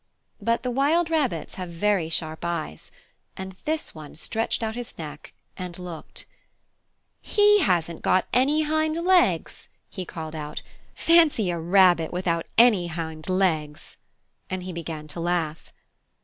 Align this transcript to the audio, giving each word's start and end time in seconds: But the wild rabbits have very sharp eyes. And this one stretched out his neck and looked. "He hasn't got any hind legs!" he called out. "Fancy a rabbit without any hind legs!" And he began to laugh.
But 0.41 0.63
the 0.63 0.71
wild 0.71 1.11
rabbits 1.11 1.53
have 1.61 1.69
very 1.69 2.09
sharp 2.09 2.43
eyes. 2.43 2.89
And 3.37 3.55
this 3.65 3.93
one 3.93 4.15
stretched 4.15 4.63
out 4.63 4.73
his 4.73 4.97
neck 4.97 5.31
and 5.55 5.77
looked. 5.77 6.25
"He 7.21 7.59
hasn't 7.59 8.01
got 8.01 8.25
any 8.33 8.63
hind 8.63 8.95
legs!" 9.05 9.69
he 9.91 10.03
called 10.03 10.33
out. 10.33 10.63
"Fancy 10.95 11.51
a 11.51 11.59
rabbit 11.59 12.11
without 12.11 12.47
any 12.57 12.87
hind 12.87 13.29
legs!" 13.29 13.95
And 14.49 14.63
he 14.63 14.73
began 14.73 15.07
to 15.09 15.19
laugh. 15.19 15.71